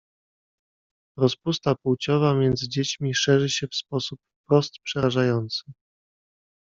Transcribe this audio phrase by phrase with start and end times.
[1.17, 5.63] "Rozpusta płciowa między dziećmi szerzy się w sposób wprost przerażający."